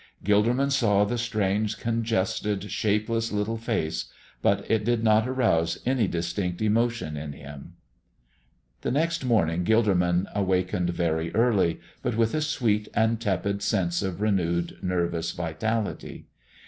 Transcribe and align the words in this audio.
Gilderman 0.25 0.71
saw 0.71 1.05
the 1.05 1.19
strange, 1.19 1.77
congested, 1.77 2.71
shapeless 2.71 3.31
little 3.31 3.59
face, 3.59 4.05
but 4.41 4.65
it 4.67 4.83
did 4.83 5.03
not 5.03 5.27
arouse 5.29 5.77
any 5.85 6.07
distinct 6.07 6.59
emotion 6.59 7.15
in 7.15 7.33
him. 7.33 7.73
The 8.81 8.89
next 8.89 9.23
morning 9.23 9.63
Gilderman 9.63 10.25
awakened 10.33 10.89
very 10.89 11.29
early, 11.35 11.79
but 12.01 12.17
with 12.17 12.33
a 12.33 12.41
sweet 12.41 12.87
and 12.95 13.19
tepid 13.21 13.61
sense 13.61 14.01
of 14.01 14.21
renewed 14.21 14.79
nervous 14.81 15.33
vitality. 15.33 16.25